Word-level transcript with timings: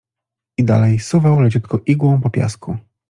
I 0.57 0.63
dalej 0.63 0.99
suwał 0.99 1.39
leciutko 1.41 1.79
igłą 1.85 2.21
po 2.21 2.29
piasku. 2.29 2.77